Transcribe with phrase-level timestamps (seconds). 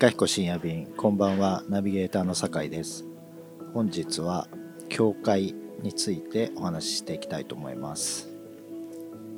[0.00, 1.62] かひこ深夜便こんばんは。
[1.68, 3.04] ナビゲーターの酒井です。
[3.74, 4.48] 本日は
[4.88, 8.30] 教会についてお話ししていきたいと思います。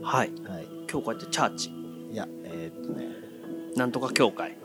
[0.02, 0.30] はい。
[0.44, 0.68] はい。
[0.86, 1.70] 教会ってチャーチ？
[2.12, 3.08] いやえーっとね。
[3.74, 4.56] なんとか教会。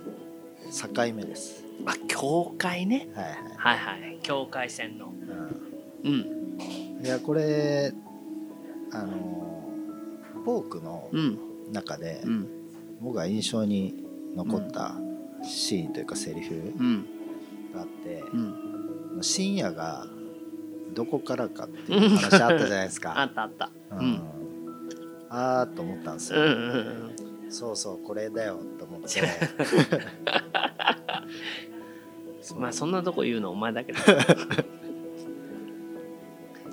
[0.72, 1.66] 境目です。
[1.88, 3.10] あ教会ね。
[3.16, 3.36] はいはい。
[3.58, 4.20] はいはい。
[4.22, 5.12] 境界線の。
[6.04, 6.12] うん。
[6.12, 6.16] う
[7.02, 7.04] ん。
[7.04, 7.92] いやこれ
[8.94, 9.66] あの
[10.44, 11.40] フォークのうん。
[11.72, 12.48] 中でうん。
[13.02, 14.06] 僕が印象に
[14.36, 14.94] 残った
[15.48, 17.06] シーンというかセリフうん。
[17.74, 19.18] があってうん。
[19.22, 20.06] 深夜が
[20.94, 23.70] どこからかっていう話あったじゃないです あかったあった。
[23.92, 24.06] ううん。
[24.14, 24.22] ん
[25.30, 26.52] あーと思ったんですうんうよ
[27.50, 29.22] んそうそうこれだよと思って。
[29.22, 29.24] う
[32.58, 34.00] んまあそんなとこ言うのお前だけど。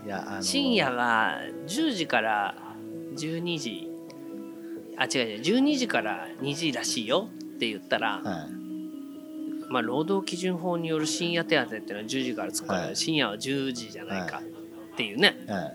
[0.05, 2.55] いやあの深夜が10時から
[3.15, 3.91] 12時。
[4.97, 5.41] あ違う違う。
[5.41, 8.64] 12時から2時らしいよって言ったら、はい
[9.75, 12.97] まあ、労働基準法による深夜手当っていうのは10時からつくから、はい。
[12.97, 14.41] 深夜は10時じゃないか
[14.93, 15.73] っていうね、は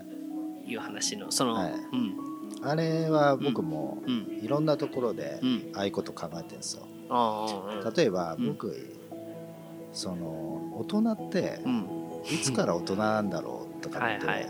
[0.66, 0.70] い。
[0.72, 1.72] いう話のその、はい。
[1.72, 2.16] うん。
[2.62, 4.40] あれは僕もうん。
[4.42, 5.70] いろんなところでうん。
[5.74, 6.86] ああいうこと考えてるんですよ。
[7.10, 7.46] あ
[7.84, 8.46] あ例えばうん。
[8.46, 8.74] 僕
[9.92, 11.86] その大人ってうん。
[12.24, 14.46] いつから大人なんだろうとかってはい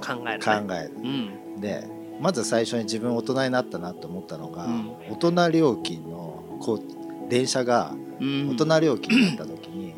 [0.00, 0.44] 考えるね。
[0.44, 0.92] 考える。
[0.94, 1.60] うん。
[1.60, 1.84] で
[2.20, 4.90] まず最初に自分大人になったなと思ったのが、うん。
[5.10, 9.92] 大人料金のこう電車がうん大人料金になった時に、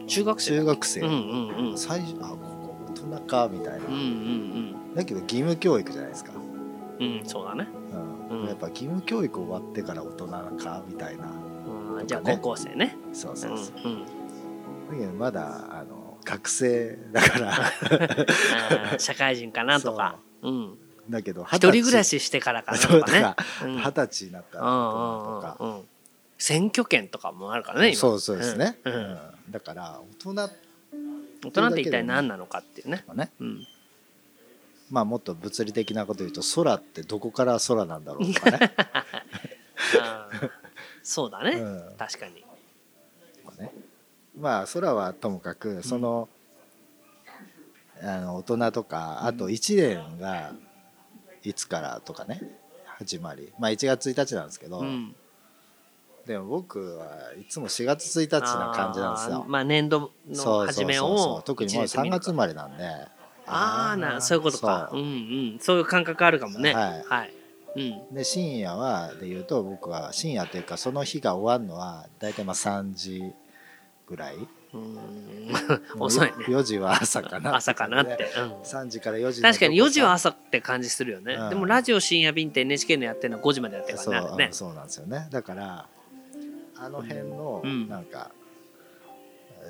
[0.00, 0.06] うん。
[0.06, 0.50] 中学生。
[0.58, 1.00] 中学生、
[1.76, 3.86] 最初あここ大人かみたいな、
[4.94, 6.40] だけど義務教育じゃないですか、うん
[7.00, 7.66] うんそうだね、
[8.30, 8.40] うん。
[8.42, 8.46] うん。
[8.46, 11.32] やっぱ義務教育終わってから大人かみたいな。
[11.98, 12.96] うん、じゃあ高校生ね。
[13.12, 13.74] そうそうそう、
[14.90, 18.98] だけどまだあの学生だから。
[19.00, 20.18] 社会人かなとか。
[20.42, 20.78] うん。
[21.08, 23.34] だけど一人暮らししてからかなとかね。
[23.82, 25.56] 二十歳になったとか
[26.40, 27.96] 選挙権とかもあるからね今。
[27.96, 28.94] そうそうですね、うん。
[28.94, 28.98] う
[29.48, 29.52] ん。
[29.52, 30.50] だから大人
[31.42, 33.04] 大人って一体何なのかっていうね。
[33.06, 33.30] はね。
[33.38, 33.66] うん。
[34.90, 38.72] まあもっと物理的なこと言うと空ってどこから空なんだろうとかね。
[41.04, 41.94] そうだね、うん。
[41.98, 42.44] 確かに。
[43.60, 43.72] ね。
[44.38, 46.28] まあ空はともかくその,、
[48.02, 50.54] あの大人とかあと1年が
[51.44, 52.40] いつからとかね
[52.98, 53.52] 始まり。
[53.58, 55.14] まあ1月1日なんですけど、うん
[56.26, 57.06] でも僕は
[57.40, 59.44] いつも4月1日な感じなんですよ。
[59.48, 62.84] まあ年度の初めを特にもう3月生まれなんで。
[63.46, 64.88] ああなそういうことか。
[64.90, 65.00] そう。
[65.00, 65.10] うんう
[65.56, 65.58] ん。
[65.60, 66.72] そういう感覚あるかもね。
[66.72, 67.04] はい。
[67.08, 67.32] はい。
[67.76, 68.14] うん。
[68.14, 73.32] で深夜はで言うと僕は深夜というかその日が終わるのは大体まあ3時
[74.06, 74.36] ぐらい。
[74.72, 74.98] うん。
[75.98, 76.32] 遅いね。
[76.46, 77.56] 4時は朝かな。
[77.56, 78.52] 朝かなって、うん。
[78.62, 81.48] 3時から4時の確かに4時は朝って感じするよね、うん。
[81.50, 85.26] でもラジオ深夜便って NHK のやってるのは5時までやってるかそうらねねそうなんですよね。
[85.30, 85.86] だから
[86.80, 87.88] あの辺のうん。
[87.88, 88.30] なんか、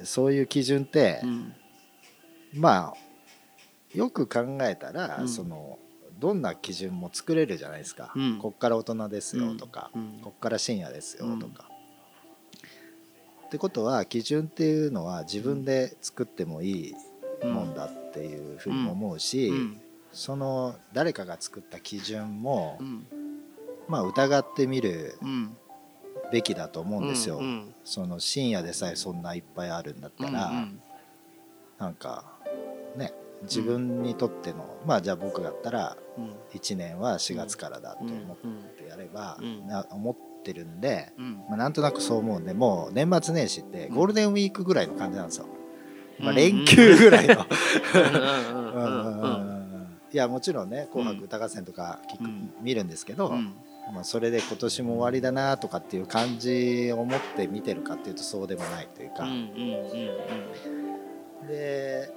[0.04, 1.52] そういう基準って、うん。
[2.54, 5.28] まあよく考えたら、うん。
[5.28, 5.78] その
[6.20, 8.38] どんな基準も作れるじゃないですか、うん。
[8.38, 10.20] こっから大人ですよとか、うん。
[10.22, 11.68] こっから深夜ですよとか。
[13.46, 16.94] ってことは基準っていうのは自分で作ってもいい
[17.44, 19.80] もんだっていうふうに思うし、うん。
[20.12, 23.06] その誰かが作った基準も、うん。
[23.88, 25.56] まあ疑ってみるうん
[26.32, 27.38] べきだと思うんですよ。
[27.38, 30.80] うんその深夜でさえそんないっぱいあるんだったら、うん
[31.78, 32.24] なんか
[32.96, 36.34] ね自分にとっての、まあじゃあ僕だったらうん。
[36.52, 38.36] 1年は4月からだと思っ
[38.76, 39.66] てやれば、うん。
[39.66, 41.34] な思ってるんで、うん。
[41.48, 45.46] まあ、なんとなくそう思うんでもう年末年始ってゴールデンウィークぐらいの感じなんですよ。
[46.18, 47.34] まあ、うん連休ぐらいの。
[47.34, 48.00] うん。
[48.02, 49.86] うんうんうんうんうん。
[50.12, 52.52] いやもちろんね「紅白歌合戦」とかうん。
[52.60, 53.54] 見るんですけど、うん
[53.92, 59.44] まあ、それで今年も終わりだなとかっていう感じを持って見てるかっていうとそうでもないというか、うんうんう
[61.44, 62.12] んで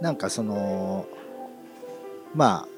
[0.00, 1.06] なんかその
[2.34, 2.68] まあ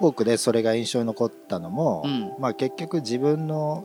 [0.00, 2.32] フォークでそれが印象に残ったのも、うん。
[2.38, 3.84] まあ、結局自分の、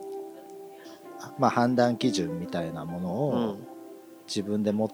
[1.38, 3.68] まあ、判断基準みたいなものうをん。
[4.26, 4.90] 自分で持っ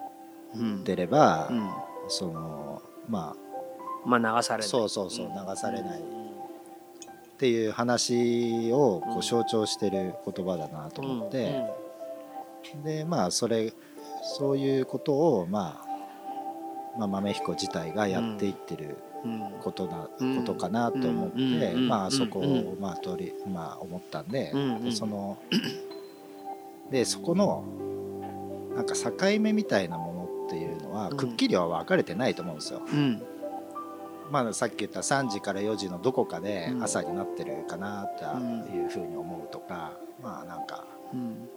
[0.55, 1.69] うんてれば、うん。
[2.07, 3.35] そのま
[4.03, 4.67] まあ流されない。
[4.67, 5.33] あそうそうそううん。
[5.33, 6.01] 流されない
[7.41, 11.63] っていう話をこう象徴してる言葉だなと思って、
[12.83, 13.73] でまあそれ
[14.37, 15.81] そういうことを、ま
[16.95, 18.95] あ、まあ豆彦自体がやっていってる
[19.59, 20.37] ことな、うん。
[20.37, 21.87] ことかなと思って、うん。
[21.87, 24.53] まあそこうをまあ取りまあ思ったんで,、
[24.83, 25.39] でその
[26.91, 27.63] でそこの
[28.75, 31.17] なんか境目みたいなものっていうのはうん。
[31.17, 32.83] くっきりは分かれてないと思うんですよ。
[32.85, 33.23] うん
[34.31, 36.83] まあさっき言った3時から4時のどこかでうん。
[36.83, 38.23] 朝になってるかなと
[38.73, 41.49] いうふうに思うとか、まあなんかうん。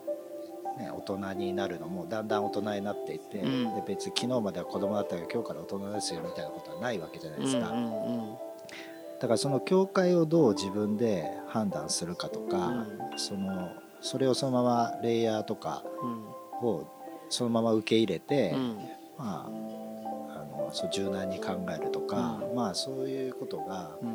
[0.79, 3.75] ね、大人になるのもだんだん大人になっていって、うん。
[3.77, 8.35] で別に昨日までは子供だったけど今日から大人ですよみたいなことはないわけじゃないですか、うんうん
[9.21, 12.85] だからその境界をどう自分で判断するかとか、
[13.17, 13.71] その
[14.03, 16.69] それをそのままレイヤーとかうん。
[16.69, 16.87] を
[17.31, 18.77] そのまま受け入れて、うん。
[19.17, 19.51] まあ、
[20.75, 24.09] そう柔軟に考えるとか、うまあそういうことが、うん。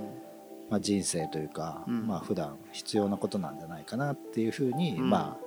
[0.70, 2.06] まあ、人生というか、うん。
[2.06, 5.10] まあ普段必要なことなんじゃないかなっていうふうに、うん。
[5.10, 5.46] まあ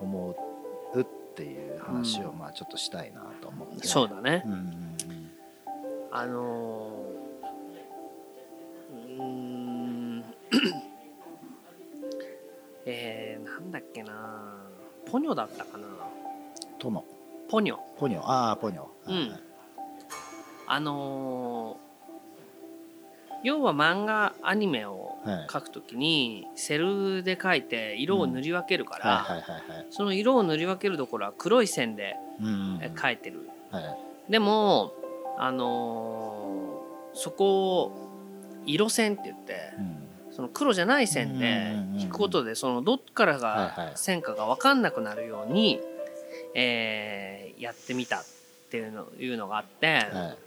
[0.00, 0.34] 思
[0.94, 1.04] うっ
[1.36, 2.38] ていう話をうん。
[2.38, 4.42] まあちょっとしたいなと思って、そうだね。
[4.46, 4.96] うんうんうん。
[6.10, 10.24] あのーうーん。
[12.86, 14.54] えー、なんだっけな。
[15.04, 15.86] ポニョだったかな。
[16.78, 17.04] 殿
[17.50, 17.76] ポニョ。
[17.98, 18.22] ポニョ。
[18.22, 19.28] ああポニョ、うんはい。
[19.28, 19.47] はい
[20.68, 21.88] あのー
[23.44, 25.46] 要は漫画アニメをはい。
[25.48, 29.44] 描くときにセルで描いて色を塗り分けるから、
[29.90, 34.32] その色を塗り分けるところは黒い線でうんうんえ描いてる、はい。
[34.32, 34.92] でも
[35.38, 38.08] あのーそこを
[38.66, 40.32] 色線って言ってうん。
[40.32, 43.48] その黒じゃない線で引くことでそのどっからはいが
[43.84, 43.92] はい。
[43.94, 45.80] 線かが分かんなくなるように、
[46.54, 48.24] えーやってみたっ
[48.70, 50.00] ていうのいうのがあって、は
[50.34, 50.38] い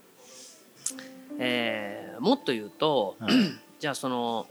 [1.42, 3.34] えーもっと言うとはい。
[3.80, 4.46] じゃあその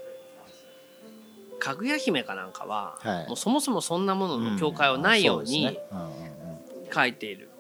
[1.61, 3.29] かぐや姫かなんかは、はい。
[3.29, 5.79] もうそもそもそんなものの境界はないように
[6.93, 7.51] 書いている。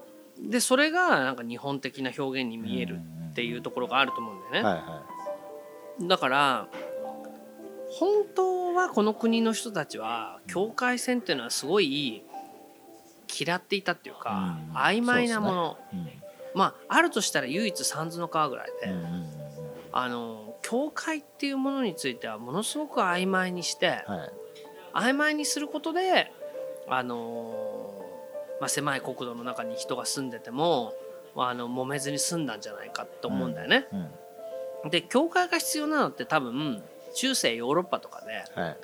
[0.43, 2.99] でそれがなんか日本的な表現に見える
[3.31, 4.69] っていうところがあると思うんだよね。
[4.69, 5.03] はいは
[6.09, 6.67] だから
[7.91, 12.23] 本当はこの国の人たちは境界線っていうのはすごい
[13.38, 14.76] 嫌っていたっていうか、うん。
[14.76, 16.20] 曖昧なもの、いうん
[16.55, 19.41] まああるとしたら唯一三途の川ぐらいで、うんうんうん
[19.93, 24.32] あの境界っていうものについてはものすごく曖昧にして、はい。
[24.93, 26.31] 曖昧にすることで
[26.88, 28.05] あの
[28.61, 30.93] まあ、狭い国土の中に人が住んでても、
[31.35, 33.88] まあ、あの揉めずに済んだんじゃないかと思うんだよね。
[33.93, 34.11] うん
[34.91, 36.82] で境界が必要なのって多分
[37.14, 38.76] 中世ヨーロッパとかではい。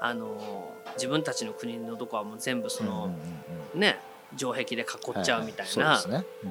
[0.00, 3.18] あの自分たちの国のとこはもう全部その、うんうん
[3.74, 3.80] うん。
[3.80, 3.98] ね
[4.36, 6.02] 城壁で囲っちゃうみたいは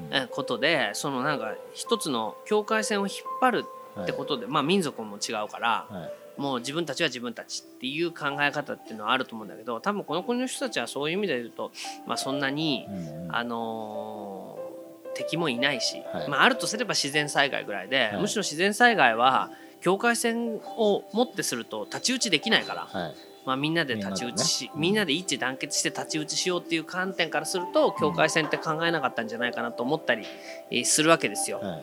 [0.10, 3.66] なことでそのなんか一つの境界線を引っ張る
[4.02, 6.12] ってことで、まあ民族も違うからはい。
[6.38, 11.72] もう自分たちは自分たちっていう考え方っていうのはあると思うんだけど多分この国の人たちはそういう意味で言うと、
[12.08, 12.88] まあ、そんなに、
[13.30, 14.72] あのー
[15.14, 16.30] 敵もいないし、はい。
[16.30, 18.22] まあ、あるとすれば自然災害ぐらいで、はい。
[18.22, 19.52] むしろ自然災害は
[19.82, 30.26] 境界線をもってすると太刀打ちできないから、はいまあ、みんなで太刀打ちしみん,、みんななで一致団結して太刀打ちしようっていう観点からすると境界線って考えなかったんじゃないかなと思ったり
[30.70, 31.60] えーするわけですよ。
[31.60, 31.82] は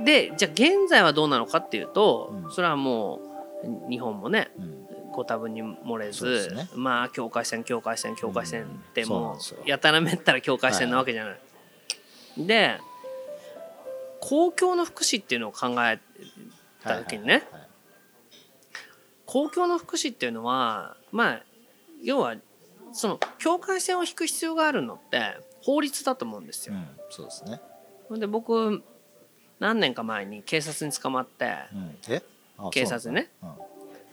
[0.00, 0.04] い。
[0.04, 2.52] でじゃあ現在はどうなのかっていうと、うん。
[2.52, 3.20] それはも
[3.86, 4.86] う日本もねうん。
[5.12, 6.68] ご多分に漏れず、ね。
[6.74, 9.36] まあ境界線境界線境界線っても
[9.66, 11.40] うやたらめったら境界線なわけじゃない。
[12.38, 12.78] で
[14.20, 15.98] 公共の福祉っていうのを考え
[16.82, 17.59] た時にね、はいはい
[19.30, 21.42] 公共の福祉っていうのはまあ
[22.02, 22.34] 要は
[22.92, 26.74] その境界線を引く必要があるのって法律だと思うんですよ。
[26.74, 27.60] うんそうですね。
[28.10, 28.82] で僕
[29.60, 31.78] 何年か前に警察に捕まってう
[32.66, 32.70] ん。
[32.72, 33.46] 警察ねそ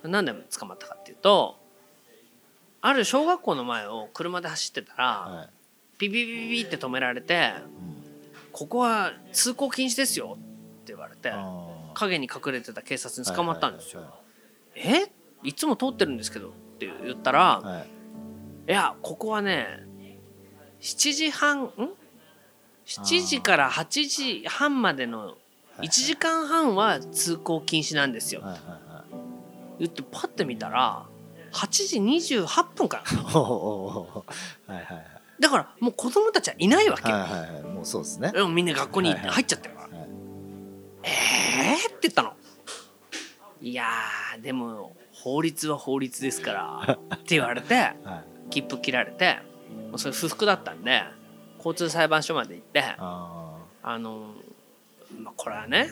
[0.04, 1.58] うなんだ何で捕まったかっていうと
[2.82, 5.50] ある小学校の前を車で走ってたら、うんはい。
[5.98, 7.54] ピピピピピって止められて
[8.54, 11.94] 「ここは通行禁止ですよ」って言われてあー。
[11.96, 14.02] 影に隠れてた警察に捕まったんですよ。
[14.02, 14.27] は
[14.78, 15.12] え？
[15.44, 17.76] いつも通ってるんですけどって言ったら、いはい。
[17.78, 17.88] はい
[18.68, 19.66] いやここはね
[20.82, 21.72] 7時半ん
[22.86, 25.38] ？7時から8時半までの
[25.78, 28.42] 1時間半は通行禁止なんですよ。
[28.42, 29.14] はいはいはい。
[29.80, 31.06] 言ってパッて見たら
[31.54, 32.00] 8時
[32.42, 33.04] 28分から。
[35.40, 37.64] だからもう子供たちはいないわけ、はいはいはい。
[37.64, 38.34] もうそうですね。
[38.54, 39.77] みんな学校に入っちゃってる
[43.68, 48.50] いやーでも法律は法律ですから って言われてはい。
[48.50, 49.40] 切符切られて
[49.90, 51.04] もうそれ不服だったんで
[51.58, 54.36] 交通裁判所まで行ってああの、
[55.20, 55.90] まあ、これはね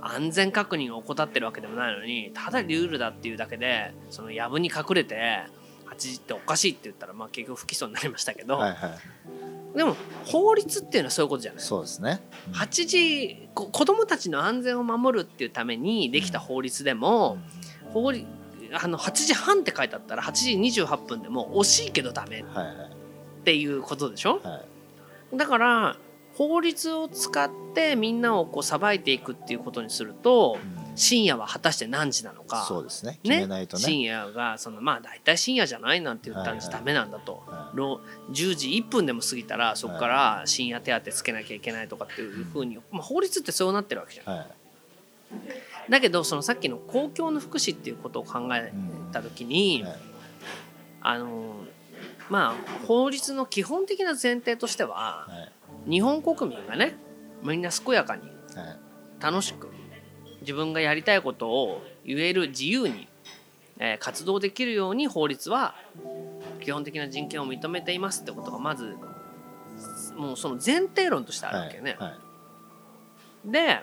[0.00, 5.42] 安全確認を怠ってるわけでもないのにただルールだっていうだけでその藪に隠れて
[5.86, 8.90] 8時っておかしいって言ったら、まあ、結局不起訴になりましたけど、あはいはい
[9.74, 11.62] でも法律っていうのはそういうことじゃない。
[11.62, 12.20] そうですね。
[12.48, 12.54] うん。
[12.54, 17.38] 8時こ子供たちの安全を守るっていうためにできた法律でも、
[17.92, 18.26] 法律
[18.74, 22.44] あの8時半って書いてあったら8時28分でも惜しいけどダメっ
[23.44, 24.40] ていうことでしょ？
[24.42, 24.62] は
[25.34, 25.96] いだから
[26.34, 32.64] 法律を使ってみんなをこう裁いていくっていうことにするとうん深夜は果たして何時なのか。
[32.68, 33.18] そうですね。
[33.22, 33.82] 決めねないとね。
[33.82, 44.36] 深夜がそのまあ大体深夜じゃないなんて言ったんです、はいはいダメなんだと、はろ10時1分でも過ぎたらそこから深夜手当つけなきゃいけないとかっていうふうに、まあ、法律ってそうなってるわけじゃん。
[44.36, 44.46] はい。
[45.90, 48.72] だけどそのさっきの公共の福祉っていうことを考え
[49.12, 49.96] た時に、はい。
[51.02, 51.54] あの
[52.28, 55.48] まあ法律の基本的な前提としてはは
[55.86, 55.90] い。
[55.90, 56.96] 日本国民がね
[57.42, 58.78] みんな健やかにはい。
[59.22, 59.68] 楽しく
[60.42, 63.08] 自分がやりたいことを言える自由に、
[63.78, 65.74] えー活動できるように法律は
[66.60, 68.96] 基本的な人権を認めていますってことがまず
[70.16, 71.96] もうその前提論としてあるわけよね。
[71.98, 72.12] はい
[73.44, 73.80] で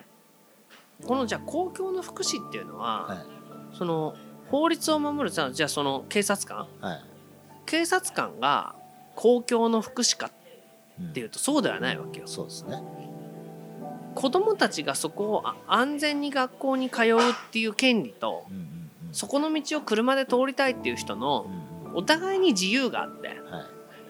[1.06, 3.18] このじゃあ公共の福祉っていうのは、はい。
[3.78, 4.16] その
[4.50, 6.68] 法律を守るさじゃあその警察官。
[6.82, 7.04] はい。
[7.66, 8.76] 警察官が
[9.16, 10.32] 公共の福祉か
[11.00, 12.28] うんっていうとそうではないわけよ。
[12.28, 12.82] そうですね
[14.16, 18.46] 子どもたちがそこをあ安全に学校に通うっていう権利と
[19.12, 21.48] そこの道を車で通りたいっていう人の
[21.94, 23.40] お互いに自由があってはい。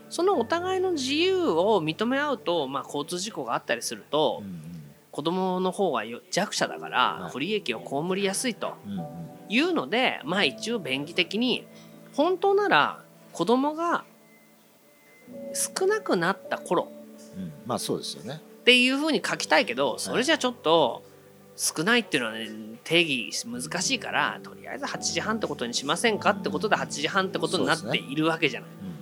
[0.10, 4.64] そのお互いの自由を認め合うと、まあ、交通事故があったりするとうん
[5.12, 7.32] 子供の方がよ弱者だからはい。
[7.32, 8.76] 不利益を被りやすいと
[9.50, 11.68] いうのでまあ一応便宜的に
[12.14, 13.04] 本当なら
[13.34, 14.04] 子供が
[15.54, 16.92] 少なくなった頃
[17.36, 17.52] うん。
[17.66, 21.04] まあそうですよねっていうふうに書きたいけどそれじゃちょっと
[21.56, 22.50] 少ないっていうのはね
[22.84, 28.70] 定義難しいからとりあえず8時半ってことにしませんかってことで8時半ってことになっているわけじゃない。
[28.70, 28.96] うん。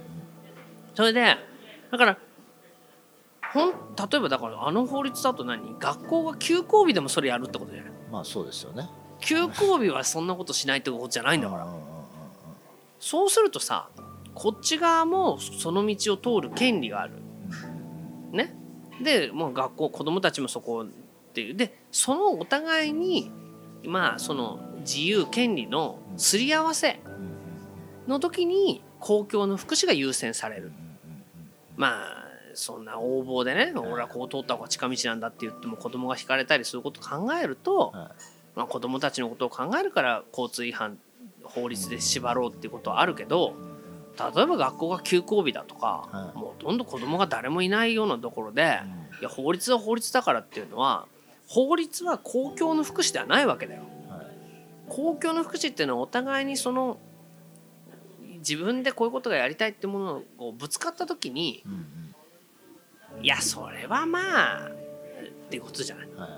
[0.96, 1.36] それで
[1.92, 2.18] だから
[3.54, 5.76] ほん例えばだからあの法律だと何？
[5.80, 7.92] 学校が休校日でもそれやるってことじゃない？
[7.92, 8.90] うんまあそうですよね。
[9.20, 11.68] 休校日はそんなことしないってことじゃないんだから
[13.00, 13.90] そうするとさ
[14.34, 17.14] こっち側もその道を通る権利がある。
[18.32, 18.56] ね、
[19.02, 21.56] でもう学校子供たちもそこっていう。
[21.56, 23.32] でそのお互いに
[23.84, 27.00] まあその自由権利のすり合わせ
[28.08, 30.72] の時に公共の福祉が優先される。
[31.76, 38.38] まあそんな横暴でね俺はこう通った方が近道なんだって言っても子供が引かれたりすることを考えると、はい。
[38.58, 40.98] まあ、子供たちのことを考えるから交通違反
[41.44, 43.54] 法律で縛ろうっていうことはあるけど
[44.18, 46.38] 例えば学校が休校日だとか、はい。
[46.38, 48.82] もうほとんど子供が誰もいないようなところで、
[49.22, 51.08] いや法律は法律だからっていうのは
[51.48, 53.84] 法律は公共の福祉ではないわけだよ。
[54.10, 54.26] はい。
[54.90, 56.98] 公共の福祉っていうのはお互いにその
[58.40, 66.08] 自分でこういうことがやりたいってものをぶつかった時にうんいやそれはまあっていうことじゃない。
[66.08, 66.30] うんはい。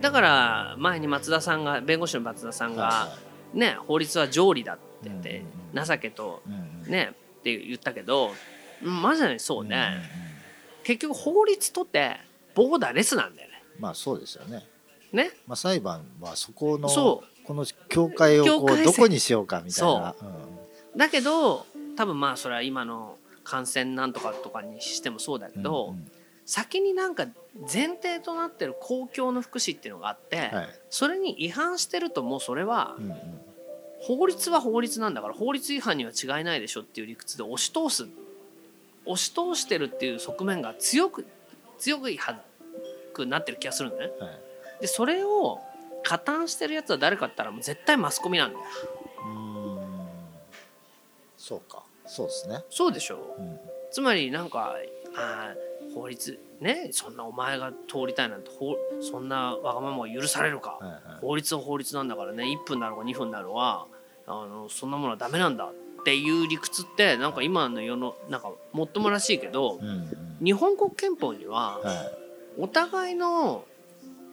[0.00, 3.16] だから前に松田さんが弁護士の松田さんがは
[3.52, 4.93] ね法律は条理だって。
[4.93, 6.42] 言ってうんうん情けと
[6.86, 8.32] ねって言ったけど
[8.82, 10.02] うんまさにそううんうんね
[10.84, 12.16] 結局法律とって
[12.54, 13.62] ボーダーレスなんだよね。
[13.80, 14.64] まあそうですよね。
[15.12, 15.30] ね。
[15.46, 20.14] まあ裁判はそこのそこの境界をこうどこにしようかみたいな。
[20.96, 26.10] だけど多分まあそれは今の感染なんとかとかにしてもそうだけうんど、うん。
[26.46, 27.26] 先になんか
[27.72, 30.68] 前提となってる公共の福祉っていうのがあって、はい。
[30.90, 33.16] それに違反してるともうそれはうんうん
[34.00, 38.06] 法律は法律なんだから法律違反には違いないでしょっていう理屈で押し通す。
[39.06, 41.26] 押し通してるっていう側面が強く
[41.78, 42.40] 強くは
[43.12, 44.10] くなってる気がするのね。
[44.18, 44.80] はい。
[44.82, 45.60] でそれを
[46.02, 48.64] 加担してるやつは誰かったらもう絶対マスコミなんだよ。
[49.24, 50.08] うーん。
[51.36, 51.82] そうか。
[52.06, 52.62] そうですね。
[52.70, 53.58] そうでしょうん。
[53.90, 54.76] つまりなんか
[55.16, 55.63] あー
[55.94, 61.00] 法律ねそんなお前が通りたいなんてほそんなわがままが許されるか、はいはい。
[61.20, 63.86] 法律は法律なんだからね1分だろうが2分だろうが
[64.26, 65.66] あのそんなものはダメなんだ。
[65.66, 70.44] っていう理屈ってなんか今の世のなんかもっともらしいけどうんうん。
[70.44, 71.96] 日本国憲法にははい。
[72.58, 73.64] お互いの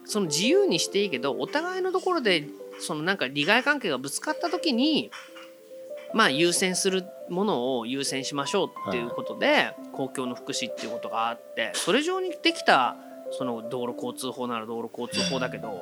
[0.06, 2.48] その自由にしていいけどお互いのところで
[2.80, 5.12] そのなんか利害関係がぶつかった時に
[6.14, 12.96] まあ優先するものを優先しましょうっていうことで公共の福祉っていうことがあってそれ上にできた
[13.32, 15.82] その道路交通法なら道路交通法だけど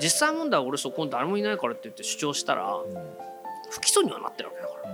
[0.00, 2.76] 実際問題は俺そこに誰もいないからって言って主張したら
[3.70, 4.90] 不起訴にはなってるわけだから。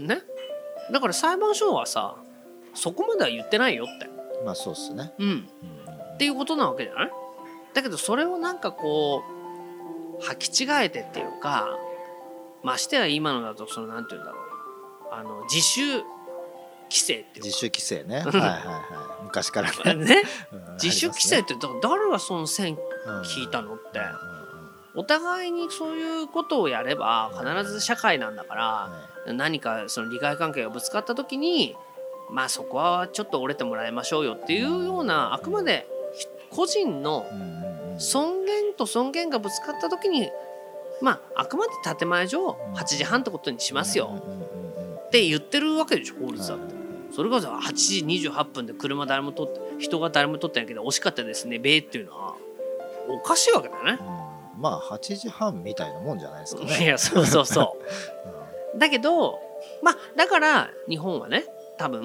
[0.00, 0.06] うん。
[0.06, 0.18] ね。
[0.90, 2.16] だから裁判所はさ
[2.74, 4.08] そこまでは言ってないよって。
[4.44, 5.12] まあそうですね。
[5.18, 5.46] うんうん。
[6.14, 7.10] っていうことなわけじゃない？
[7.74, 9.22] だけどそれをなんかこ
[10.18, 11.68] う履き違えてっていうか
[12.62, 14.42] ましてや今のだとそのなんて言うんだろう。
[15.14, 15.80] あの自主
[16.90, 18.20] 規制っていう自主規制ね。
[18.22, 19.24] はいはいはい。
[19.24, 20.04] 昔からかね。
[20.04, 20.22] ね。
[20.52, 24.00] うん自主規制って誰がその線ありますね引いたのって
[24.94, 28.54] お互いにそういうことをやれば必ず社会なんだか
[29.26, 31.76] ら何かその利害関係がぶつかった時に
[32.30, 35.86] まあそこはちょっと折れてもらいましょうよっていうようなあくまで
[36.50, 37.26] 個人の
[37.98, 40.30] 尊厳と尊厳がぶつかった時に
[41.02, 44.22] まああくまで建前上8時半ってことにしますよ
[45.06, 46.82] って言ってるわけでしょ法律だって。
[47.14, 52.36] それこそ8時28分で車誰も通って人が誰も通ってないけど惜しかったですねべーっていうのは
[53.08, 53.98] おかしいわけだよね。
[54.58, 56.84] まあ8時半みたいなもんじゃないですかね。
[56.84, 57.76] いやそうそうそ
[58.74, 58.78] う。
[58.78, 59.38] だけど
[59.82, 61.44] まあだから日本はね
[61.76, 62.00] 多分、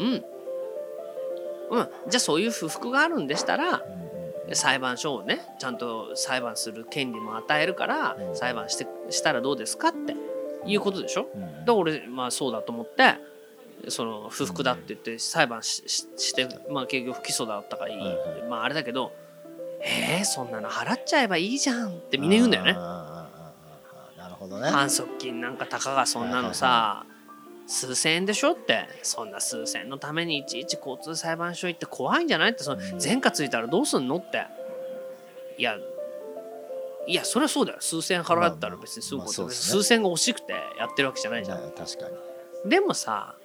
[1.70, 3.84] うん、じゃあそういう不服があるんでしたら、
[4.54, 10.16] 裁判所をねちゃんと裁判する権利も与えるから裁判してしたらどうですかって
[10.66, 11.28] いうことでしょ？
[11.34, 13.16] だから俺まあそうだと思って
[13.90, 17.98] その不服だって言って裁判しして、まあ、結局不起訴だったからいい、
[18.50, 19.12] まああれだけど
[19.80, 22.74] えー、そんなの払っちゃえばいいじゃんってみんな言うんだよね。
[22.74, 23.30] な
[24.28, 24.70] るほどね。
[24.70, 27.06] 反則金なんかたかがそんなのさ、
[27.68, 28.88] 数千円でしょって。
[29.04, 32.64] そんな数千円のためにいちいち交通裁判所行って怖いんじゃないって。
[32.64, 34.48] その前科ついたらどうすんのって。
[35.58, 35.78] いや
[37.08, 37.78] いやそれはそうだよ。
[37.80, 41.72] 数千円払ったら別にすぐ、まあまあね、数千が惜しくてやってるわけじゃないじゃん。
[41.72, 42.70] 確かに。
[42.70, 43.36] でもさ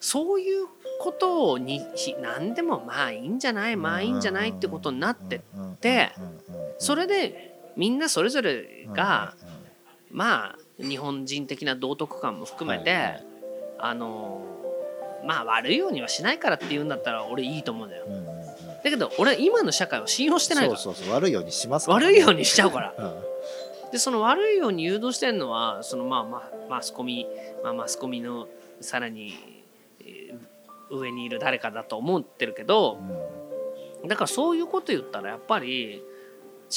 [0.00, 0.66] そういう
[1.00, 1.80] ことをに
[2.20, 5.40] 何でもまあいいんじゃないまあいいんじゃないってことになってっ
[5.80, 6.12] て
[6.78, 9.34] それでみんなそれぞれが
[10.10, 13.20] まあ日本人的な道徳感も含めて
[13.78, 14.42] あの
[15.24, 18.04] まあ悪いようにはしないからって言うんだったら俺いいと思うんだよ。
[18.82, 20.78] だけど俺今の社会を信用してないから。
[20.78, 21.14] そうそうそう。
[21.14, 22.94] 悪いようにします悪いようにしちゃうから。
[23.92, 27.26] でその悪いように誘導してるのはそのまあまあマスコミ、
[27.62, 28.48] まあ、マスコミの
[28.80, 29.34] さらに
[30.90, 32.98] 上にいる誰かだと思ってるけど、
[34.06, 36.02] だからそういうこと言ったらやっぱり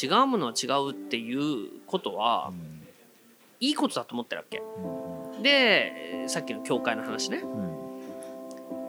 [0.02, 2.54] 違うものは違うっていうことは、
[3.60, 4.62] いいことだと思ってるわけ。
[5.42, 7.44] でさっきの教会の話ね、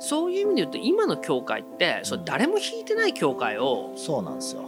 [0.00, 4.62] そういう意味で言うと今の教会ってそれ誰も引いてない教会をそうなんですよ。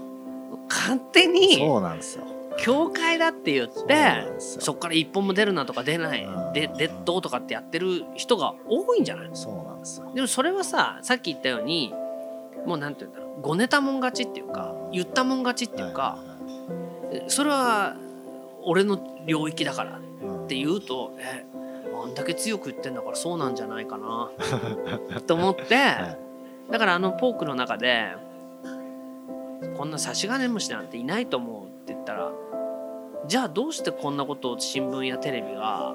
[0.69, 2.25] 勝手にそうなんですよ。
[2.59, 9.31] 教会だって言ってそこから一本も出るなとか出ないででどうとかってやってる人が多いんじゃない？
[9.33, 10.13] そうなんですよ。
[10.15, 11.95] でもそれはささっき言ったように
[12.67, 13.41] もうなんて言うんだろう。
[13.41, 16.19] ごねたもん勝ちっていうか言ったもん勝ちっていうか、
[17.29, 17.97] それは
[18.65, 21.45] 俺の領域だからって言うと、え
[22.03, 24.31] あんだけ強く言ってんだからそうなんじゃないかな
[25.27, 25.65] と思って、
[26.71, 28.15] だからあのポークの中で
[29.77, 32.33] こんな差し金虫なんていないと思うって言ったら
[33.27, 35.95] じゃあどうしてこんなことを新聞やテレビが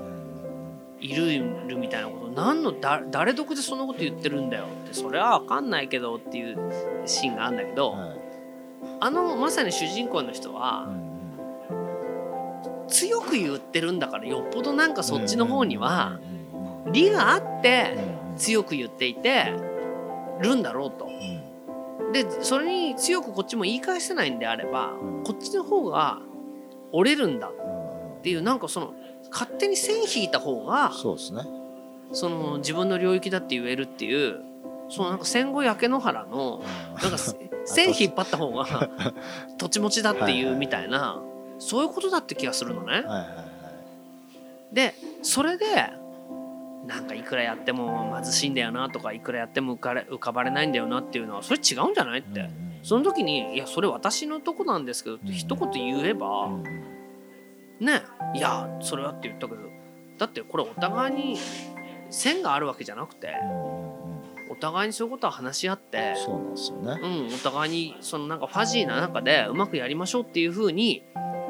[1.00, 6.58] いるみたいなこと何のだ誰得でそんなこと言ってるんだよってそれは分かんないけどっていう
[7.06, 8.20] シーンがあるんだけど、はい、
[9.02, 10.88] あのまさに主人公の人は、
[12.88, 16.20] 強く言ってるんだからよっぽどなんかそっちの方には
[16.92, 17.98] 利があって
[18.38, 19.54] 強く言っていて
[20.42, 21.10] るんだろうと。
[22.14, 24.94] でそれに強くこっちも言い返せないんであれば
[25.26, 26.20] こっちの方が
[26.92, 28.94] 折れるんだっていうなんかその
[29.32, 31.42] 勝手に線引いた方がそうですね。
[32.12, 34.40] その自分の領域だって言えるっていう
[34.90, 36.64] そのなんか戦後焼け野原の
[37.02, 37.18] なんか
[37.66, 38.90] 線引っ張った方が
[39.58, 41.22] 土地持ちだっていうみたいな
[41.60, 43.04] そういうことだって気がするのね。
[44.72, 45.66] でそれで
[46.86, 52.50] なんかいくらやっても貧しいんだよなとかいくらやっても浮かれ浮かばれないんだよなっていうのはそれ違うんじゃないって、
[52.84, 56.50] その時に「いやそれ私のとこなんですけど」って一言言えば、
[57.80, 58.04] ね
[58.36, 59.62] いやそれはって言ったけど
[60.18, 61.38] だってこれお互いに
[62.10, 63.34] 線があるわけじゃなくて、
[64.50, 71.04] お互いにそういうことは話し合ってそうなんですよね、うん、お互いにそのなんかファジーな中でうまくやりましょうっていうふうに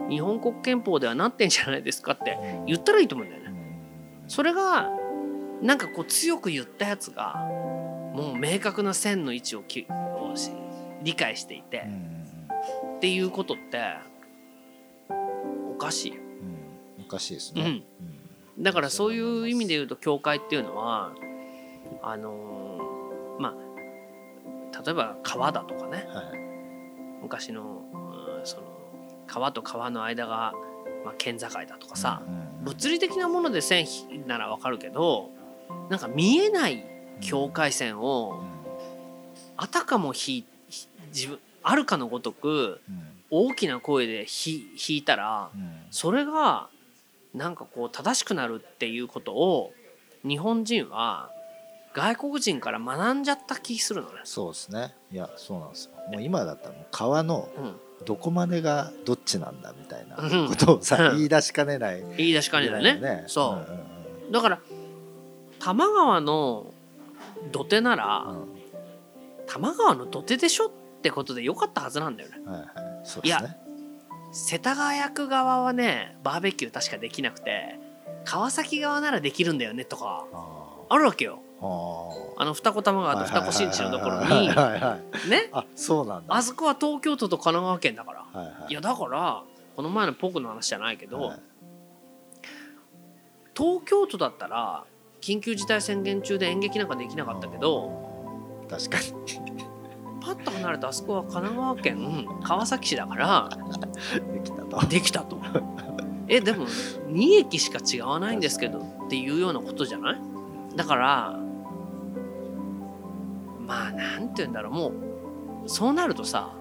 [0.10, 2.38] 日本国憲法ではなってんじゃないですかって
[2.68, 3.54] 言ったらいいと思うんだよね。
[4.28, 4.90] それが
[5.62, 7.36] なんかこう強く言ったやつが
[8.14, 10.34] もう明確な線の位置をきを
[11.04, 11.88] 理解していて、
[12.98, 13.80] っていうことって
[15.72, 17.84] おかしい、うん、おかしいですね、
[18.58, 21.14] うん、だからそういう意味で言うと教会っていうのは
[22.02, 26.40] あのー、まあ例えば川だとかね、はい、
[27.22, 27.85] 昔の
[29.28, 30.54] 川と川の間が、
[31.04, 32.22] まあ、県境だとかさ、
[32.64, 33.86] 物理的なもので線
[34.28, 35.30] ならわかるけど
[35.90, 36.86] なんか見えない
[37.22, 38.44] 境界線を
[39.58, 40.46] あたかもひ
[41.14, 42.82] 自分あるかのごとく
[43.30, 45.50] 大きな声で弾いたら
[45.92, 46.70] それが
[47.34, 49.74] なんかこう正しくなるっていうことを
[50.24, 51.30] 日本人は
[51.94, 54.16] 外国人から学んじゃった気するのね。
[54.26, 54.94] そうですね。
[55.12, 55.92] いやそうなんですよ。
[56.12, 57.48] もう今だったら川の
[58.06, 60.48] どこまでがどっちなんだみたいなうん。
[60.50, 61.18] ことをさ、うん。
[61.18, 62.98] 言い出しかねない言い出しかねないね。
[63.00, 63.58] ぐらいのそ
[64.30, 64.60] う、だから
[65.60, 66.74] 多摩川の
[67.52, 68.36] 土手なら、
[69.48, 72.38] 多摩川の土手でしょってことでよかったはずなんだよね。
[72.46, 72.70] うんはいはい。
[73.04, 73.58] そうですね。
[74.32, 77.80] 世田谷区側はねバーベキュー確かできなくて
[78.26, 81.40] 川崎側ならできるんだよねとかああるわけよ。
[81.42, 81.45] ー
[82.38, 84.48] あの二子玉川と二子新地のところはいに
[85.30, 85.50] ね？
[85.52, 86.36] あそうなんだ。
[86.36, 88.26] あそこは東京都と神奈川県だから。
[88.40, 88.72] はいはい。
[88.72, 89.44] いやだから
[89.76, 91.40] この前のポクの話じゃないけど、はい。
[93.58, 94.84] 東京都だったら
[95.22, 99.14] 緊急事態宣言中で演劇なんかできなかったけど確かに。
[100.22, 103.50] パッと離れたあそこは神奈川県川崎市だから
[104.34, 104.88] できたと。
[104.88, 105.40] できたと。
[106.28, 110.20] えでも2駅しか違わないんですけどっていうようなことじゃない？
[110.76, 111.40] だから
[113.66, 114.74] まあなんて言うんだろう。
[114.74, 114.92] も
[115.66, 116.56] うそうなるとさ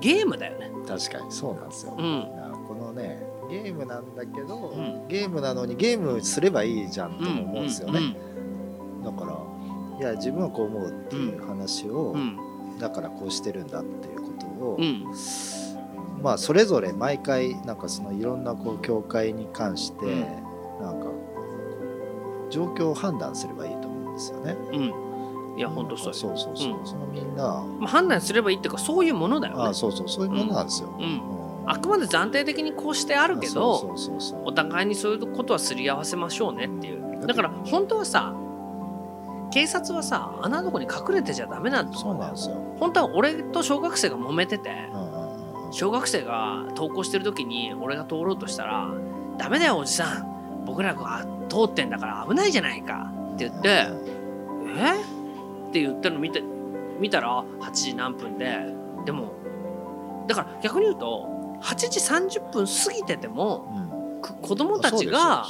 [0.00, 0.70] ゲームだよね。
[0.86, 2.28] 確かにそうなんですよ、うん。
[2.68, 5.08] このねゲームなんだけど、ん。
[5.08, 8.00] ゲームなのにゲームすればいいじゃんとも思うんですよね、
[9.04, 9.38] だから
[9.98, 12.38] いや自分はこう思うっていう話を、うん。
[12.72, 12.78] うん。
[12.78, 15.04] だからこうしてるんだっていうことを、うん。
[16.22, 20.20] まあそれぞれ毎回なんかそのいろんなこう教会に関して、うん。
[20.82, 21.06] なんか
[22.50, 24.56] 状況を判断すればいいと思うんですよね。
[24.72, 25.13] うん
[25.56, 26.14] いや本当そうよ。
[26.14, 26.86] そうそうそう、うん。
[26.86, 30.24] そのみんな、まあ、判断すればいいっていうかそういうものだよねあそうそうそう。
[30.26, 30.88] いうものなんですよ。
[30.98, 31.04] うん。
[31.04, 31.20] うん。
[31.66, 33.94] あくまで暫定的にこうしてあるけど
[34.44, 37.02] お互いにそういうことはすり合わせましょうねっていう。
[37.02, 37.26] うん。
[37.26, 38.34] だから本当はさ
[39.52, 42.56] 警察はさ穴のとこに隠れてちゃダメなんだとそうなんですよ。
[42.80, 44.88] 本当は俺と小学生が揉めてて
[45.70, 48.88] 小学生が登校してる時に俺が通ろうとしたら
[49.38, 50.64] 「ダメだよおじさん。
[50.66, 53.68] 僕らが通ってんだから危ないじゃないか」って言って
[54.76, 55.13] 「え？
[55.74, 56.40] って言ったの見て
[57.00, 58.58] 見たら8時何分で
[59.04, 59.32] でも
[60.28, 61.98] だから逆に言うと8時
[62.38, 65.44] 30分過ぎててもうんく子供たちが。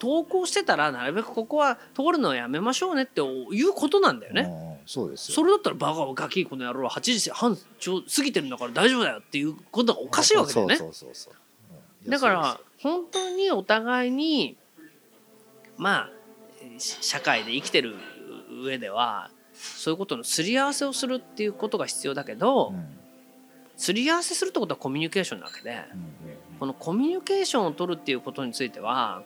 [0.00, 4.44] 登校してたらなるべくここは通るのをやめましょうねっていうことなんだよね。
[4.44, 4.82] ね。
[4.86, 5.34] そうですよ。
[5.34, 10.78] それだったらバカガキこの野郎は8時半ちょ過ぎてるんだから大丈夫だよっていうことがおかしいわけだよね。
[12.08, 14.56] だから本当にお互いに
[15.76, 16.10] まあ
[16.78, 17.96] し社会で生きてる
[18.62, 19.30] 上では
[19.76, 22.72] そういうことのすり合わせをするっていうことが必要だけど、
[23.76, 26.08] すすり合わせするってことはコミュニケーションなわけでうんうん
[26.60, 29.22] このコミュニケーションを取るっていうことについては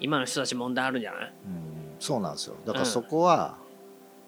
[0.00, 1.32] 今の人たち問題あるんじゃない？
[1.46, 2.54] うんそうなんですよ。
[2.64, 3.56] だからそこは、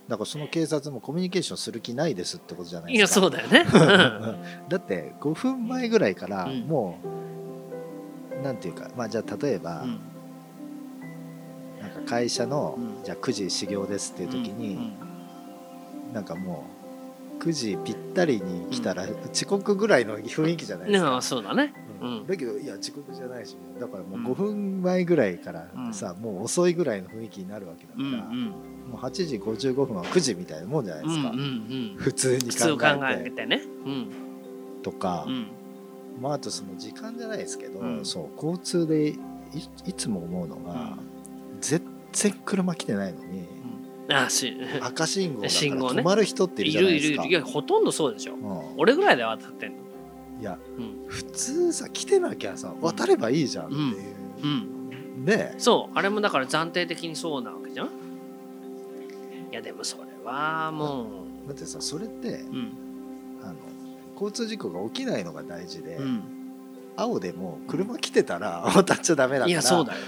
[0.08, 3.20] だからその警察もコミュニケーションする気ないですってことじゃないいやですか。
[3.20, 3.60] そうだよね。
[3.60, 6.98] う んだって5分前ぐらいからうんも
[8.38, 10.00] う、なんていうかまあじゃあ例えば、うん
[11.80, 14.92] なんか会社の、うんじゃあ9時始業ですっていう時に、うん
[16.12, 16.64] なんかも
[17.38, 21.14] う9時ぴったりに来たら遅刻ぐらいの雰囲気じゃないですか。
[21.14, 21.72] うんそうだね。
[22.02, 22.18] うん。
[22.18, 22.26] うん。
[22.26, 24.26] だけどいや遅刻じゃないしだからもうん。
[24.26, 28.46] う5分前ぐらいからさ、もう遅いぐらいの雰囲気になるわけだから、うんうん。
[28.90, 31.46] もう8時55分は9時みたいなもんじゃないですか、うんうんう
[31.94, 31.96] ん。
[31.96, 33.62] 普通に考考えてね。
[33.86, 34.10] うん。
[34.82, 35.46] とか、うん。
[36.20, 38.04] まあ、あとその時間じゃないですけど、うん。
[38.04, 39.18] そう交通でい
[39.86, 40.98] いつも思うのが、
[41.60, 41.80] 全
[42.12, 43.59] 然車来てないのに
[44.12, 46.02] あし 赤信号だから信号ね。
[46.02, 47.22] 止まる人っているいじゃないですか。
[47.22, 48.34] るいやほとんどそうでしょ。
[48.34, 48.60] うん。
[48.78, 49.76] 俺ぐらいで渡ってんの。
[50.40, 51.04] いやうん。
[51.06, 53.96] 普通さ来てなきゃさ渡ればいいじゃんっていう、
[54.44, 54.46] う
[55.22, 55.24] ん。
[55.24, 55.98] ねそう。
[55.98, 57.86] あれもだから暫定的にそうなわけじゃん。
[57.86, 57.90] い
[59.52, 62.72] やでもそれはもだってさそれってう、うん。
[63.42, 63.54] あの
[64.14, 66.22] 交通事故が起きないのが大事で、うん、
[66.94, 69.98] 青でも車来てたら渡っちゃダメだからいやそうだよ。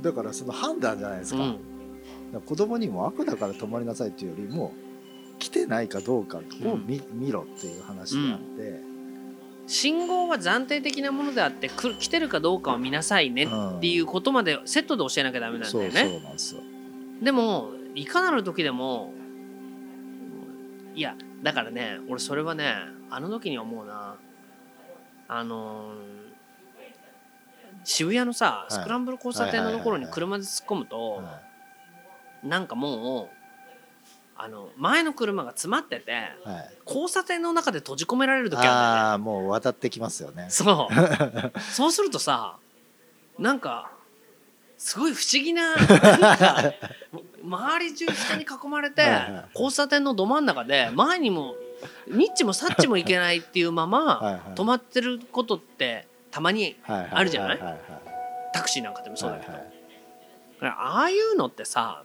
[0.00, 1.58] だからその判断じゃないですか,、うん
[2.38, 4.72] 子供にも悪だから止まりなさいっていうよりも
[5.38, 6.42] 来てないかどうかを
[6.86, 8.80] 見,、見ろっていう話であって、
[9.66, 15.90] 信号は暫定的なものであってく来てるかどうかを見なさいねっていうことまでセットで教えなきゃダメなんだよね。
[15.90, 16.60] そうなんですよ。
[17.22, 19.12] でもいかなる時でも
[20.94, 22.74] いやだからね俺それはね
[23.10, 24.16] あの時に思うな。
[25.28, 26.20] あのー
[27.82, 28.72] 渋谷のさい。
[28.72, 31.40] スクランブル交差点のところにはいはいはいはい車で突っ込むとは
[32.42, 33.28] なんかもう
[34.36, 38.86] あの前の車が詰まってていはい、交差点の中で閉じ込められる時あるんだよね。
[38.86, 40.46] ああもう渡ってきますよね。
[40.48, 40.94] そう。
[41.60, 42.56] そうするとさ
[43.38, 43.90] なんか
[44.78, 45.74] すごい不思議な
[47.44, 49.02] 周り中人に囲まれて
[49.54, 51.54] 交差点のど真ん中で前にも
[52.08, 54.40] ニッチもサッチもいけないっていうまはいまはい。
[54.54, 57.80] 止まってることってたまにあるじゃない？
[58.54, 59.52] タクシーなんかでもそうだけど。
[60.66, 62.04] ああいうのってさ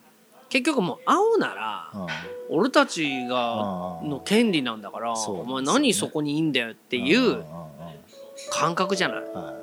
[0.50, 2.14] 結局もう青ならはい
[2.50, 7.44] 俺たちがうんの権利なんだからお前何そこにいいんだよっていう
[8.52, 9.18] 感覚じゃない。
[9.34, 9.54] は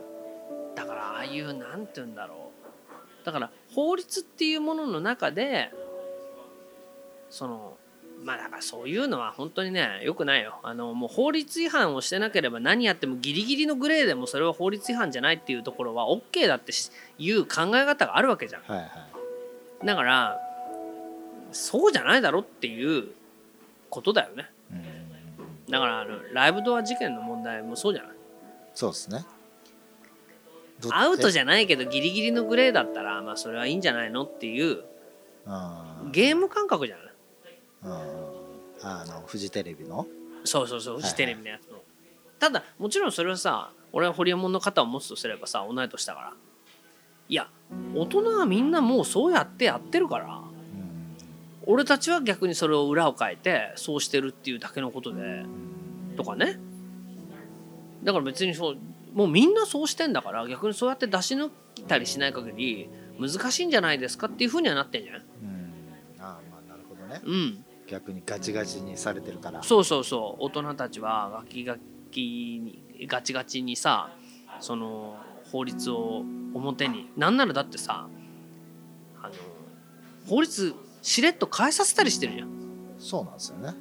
[0.75, 2.51] だからああいうなんて言うんだろ
[3.23, 3.27] う。
[3.27, 5.71] だから法律っていうものの中で
[7.31, 7.77] その
[8.25, 10.59] まあだからそういうのは本当にねよくないよ。
[10.63, 16.73] あのもう法律違反をしてなければ何やってもギリギリのグレーでもそれは法律違反じゃないっていうところは OK だって
[17.19, 18.63] いう考え方があるわけじゃん。
[18.63, 19.87] いはいはい。
[19.87, 20.39] だから
[21.53, 23.09] そうじゃないだろっていう
[23.91, 24.51] ことだよね。
[24.71, 25.71] うん。
[25.71, 28.13] だからあのライブドア事件の問題もそうじゃない？
[28.75, 29.25] そうですね。
[30.91, 34.83] アウトじじゃないけどギリギリのグレーだったらまあそれはいいんじゃないのっていう
[36.11, 37.07] ゲーム感覚じゃない？
[37.85, 37.93] うん。
[38.83, 40.07] あのフジテレビの？
[40.45, 41.81] そうそうそういフジテレビのやつの、
[42.41, 46.33] ただもちろんそれはさ俺はホリエモンの肩を持つとすればさ同い年だから。
[47.29, 47.49] いや
[47.95, 50.27] 大人はみんなもうそうやってやってるから。
[50.37, 50.52] うん
[51.67, 56.59] 俺たちは逆にそれを裏を変えてそうしてるっていうだけのことでうんとかね。
[58.03, 58.77] だから別にそう
[59.15, 65.73] もうみんなそうしてんだから逆にそうやって出し抜いたりしない限り難しいんじゃないですかっていうふうにはなってんじゃないうん。
[66.19, 67.21] ああまあなるほどね。
[67.25, 67.65] うん。
[67.87, 69.63] 逆にガチガチにされてるから。
[69.63, 70.45] そうそうそう。
[70.45, 71.77] 大人たちはガキガ
[72.11, 72.21] キ
[72.63, 74.11] にガチガチにさ
[74.61, 75.17] その
[75.51, 77.11] 法律を表に。
[77.17, 78.09] なんならだってさ
[79.23, 79.35] あの
[80.27, 82.49] 法律しれっと変えさせたりしてるじゃん。
[82.99, 83.75] そうなんですよね。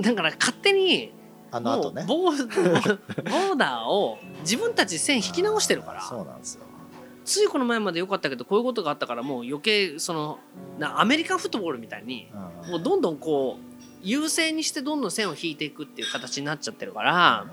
[0.00, 1.12] だから勝手に
[1.50, 2.04] あの後ね。
[2.08, 6.00] ボーダーを自分たちで線引き直してるから。
[6.02, 6.62] そうなんですよ。
[7.24, 10.38] ついこの前まで良かったけどこういうことがあったからもう余計その
[10.78, 12.28] なアメリカンフットボールみたいに
[12.64, 12.70] うん。
[12.70, 17.46] もうどんどんこう優勢にしてどんどん線を引いていくっていう形になっちゃってるから。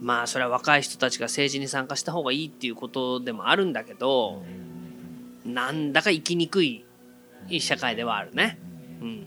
[0.00, 4.42] まあそれは若い人たちが政治に参加した方がいいっていうことでもあるんだけど
[5.44, 6.64] なんだか生きにく
[7.48, 8.58] いい社会ではあるね。
[9.00, 9.26] うん